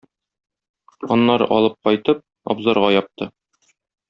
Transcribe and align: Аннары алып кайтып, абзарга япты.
Аннары 1.15 1.47
алып 1.57 1.77
кайтып, 1.89 2.25
абзарга 2.55 2.91
япты. 2.97 3.31